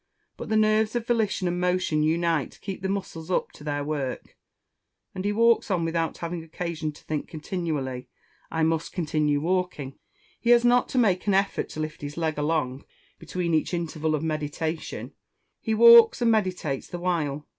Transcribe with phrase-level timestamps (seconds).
[0.35, 3.83] But the nerves of volition and motion unite to keep the muscles up to their
[3.83, 4.35] work,
[5.13, 8.09] and he walks on without having occasion to think continually,
[8.49, 9.99] "I must continue walking."
[10.39, 12.83] He has not to make an effort to lift his leg along
[13.19, 15.13] between each interval of meditation;
[15.59, 17.45] he walks and meditates the while.